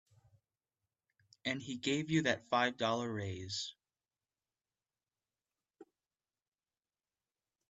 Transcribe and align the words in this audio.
And 1.45 1.61
he 1.61 1.77
gave 1.77 2.09
you 2.09 2.23
that 2.23 2.49
five 2.49 2.75
dollar 2.75 3.13
raise. 3.13 3.75